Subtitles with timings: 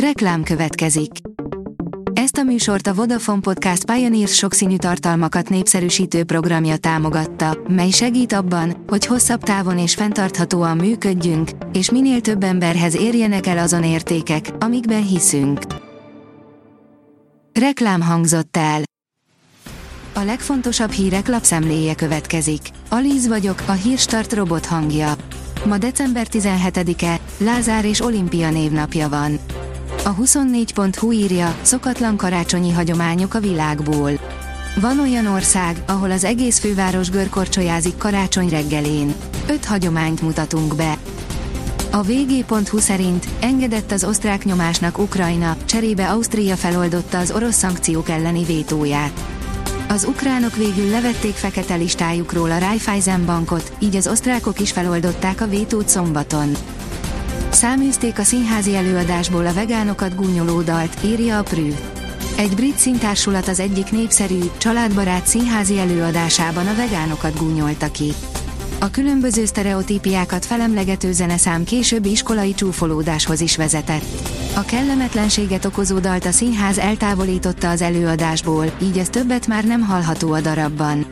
[0.00, 1.10] Reklám következik.
[2.12, 8.84] Ezt a műsort a Vodafone Podcast Pioneers sokszínű tartalmakat népszerűsítő programja támogatta, mely segít abban,
[8.86, 15.06] hogy hosszabb távon és fenntarthatóan működjünk, és minél több emberhez érjenek el azon értékek, amikben
[15.06, 15.60] hiszünk.
[17.60, 18.82] Reklám hangzott el.
[20.14, 22.60] A legfontosabb hírek lapszemléje következik.
[22.88, 25.14] Alíz vagyok, a hírstart robot hangja.
[25.64, 29.38] Ma december 17-e, Lázár és Olimpia névnapja van.
[30.06, 34.10] A 24.hu írja, szokatlan karácsonyi hagyományok a világból.
[34.80, 39.14] Van olyan ország, ahol az egész főváros görkorcsolyázik karácsony reggelén.
[39.48, 40.98] Öt hagyományt mutatunk be.
[41.90, 48.44] A vg.hu szerint engedett az osztrák nyomásnak Ukrajna, cserébe Ausztria feloldotta az orosz szankciók elleni
[48.44, 49.24] vétóját.
[49.88, 55.46] Az ukránok végül levették fekete listájukról a Raiffeisen bankot, így az osztrákok is feloldották a
[55.46, 56.56] vétót szombaton.
[57.56, 61.74] Száműzték a színházi előadásból a vegánokat gúnyoló dalt, írja a Prű.
[62.36, 68.12] Egy brit színtársulat az egyik népszerű, családbarát színházi előadásában a vegánokat gúnyolta ki.
[68.80, 74.30] A különböző sztereotípiákat felemlegető zeneszám későbbi iskolai csúfolódáshoz is vezetett.
[74.54, 80.32] A kellemetlenséget okozó dalt a színház eltávolította az előadásból, így ez többet már nem hallható
[80.32, 81.06] a darabban.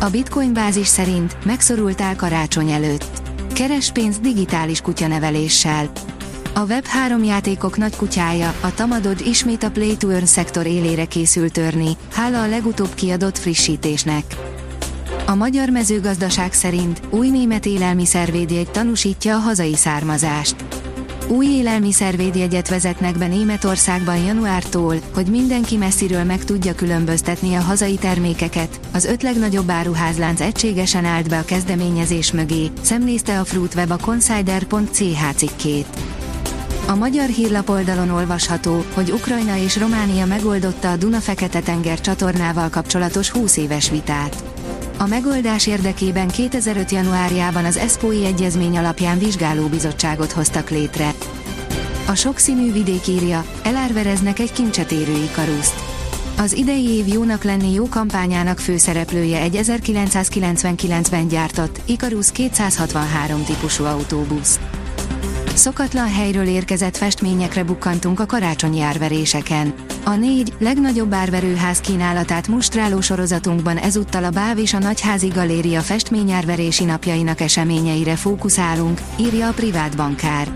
[0.00, 3.29] A Bitcoin bázis szerint megszorultál karácsony előtt.
[3.60, 5.90] Keres pénzt digitális kutyaneveléssel.
[6.54, 11.50] A Web3 játékok nagy kutyája, a Tamadod ismét a Play to Earn szektor élére készül
[11.50, 14.24] törni, hála a legutóbb kiadott frissítésnek.
[15.26, 20.69] A magyar mezőgazdaság szerint új német élelmiszervédjegy tanúsítja a hazai származást.
[21.30, 28.80] Új élelmiszervédjegyet vezetnek be Németországban januártól, hogy mindenki messziről meg tudja különböztetni a hazai termékeket.
[28.92, 35.34] Az öt legnagyobb áruházlánc egységesen állt be a kezdeményezés mögé, szemlézte a Fruitweb a consider.ch
[35.34, 35.86] cikkét.
[36.86, 43.56] A magyar hírlap oldalon olvasható, hogy Ukrajna és Románia megoldotta a Duna-Fekete-tenger csatornával kapcsolatos 20
[43.56, 44.49] éves vitát.
[45.00, 46.90] A megoldás érdekében 2005.
[46.90, 51.14] januárjában az ESPOI egyezmény alapján vizsgálóbizottságot hoztak létre.
[52.06, 55.74] A sokszínű vidék írja, elárvereznek egy kincset érő ikaruszt.
[56.38, 64.60] Az idei év jónak lenni jó kampányának főszereplője egy 1999-ben gyártott Icarus 263 típusú autóbusz.
[65.54, 69.74] Szokatlan helyről érkezett festményekre bukkantunk a karácsonyi árveréseken.
[70.04, 76.84] A négy legnagyobb árverőház kínálatát mustráló sorozatunkban ezúttal a Báv és a Nagyházi Galéria festményárverési
[76.84, 80.48] napjainak eseményeire fókuszálunk, írja a privát bankár.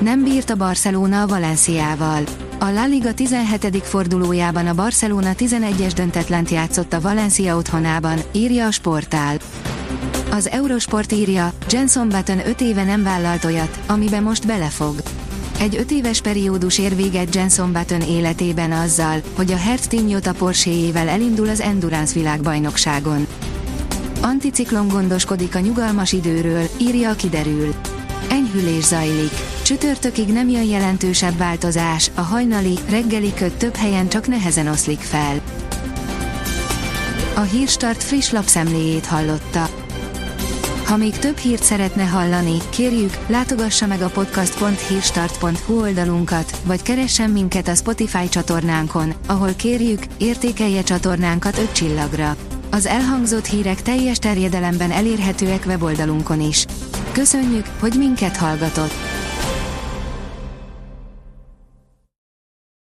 [0.00, 2.22] Nem bírt a Barcelona a Valenciával.
[2.58, 3.86] A La Liga 17.
[3.86, 9.36] fordulójában a Barcelona 11-es döntetlent játszott a Valencia otthonában, írja a sportál.
[10.30, 14.94] Az Eurosport írja, Jenson Button 5 éve nem vállalt olyat, amiben most belefog.
[15.58, 21.08] Egy 5 éves periódus ér véget Jenson Button életében azzal, hogy a Hertz Toyota Porsche-ével
[21.08, 23.26] elindul az Endurance világbajnokságon.
[24.20, 27.74] Anticiklon gondoskodik a nyugalmas időről, írja a kiderül.
[28.30, 29.32] Enyhülés zajlik.
[29.62, 35.40] Csütörtökig nem jön jelentősebb változás, a hajnali, reggeli köt több helyen csak nehezen oszlik fel.
[37.34, 39.68] A Hírstart friss lapszemléjét hallotta.
[40.90, 47.68] Ha még több hírt szeretne hallani, kérjük, látogassa meg a podcast.hírstart.hu oldalunkat, vagy keressen minket
[47.68, 52.36] a Spotify csatornánkon, ahol kérjük, értékelje csatornánkat 5 csillagra.
[52.70, 56.66] Az elhangzott hírek teljes terjedelemben elérhetőek weboldalunkon is.
[57.12, 59.09] Köszönjük, hogy minket hallgatott!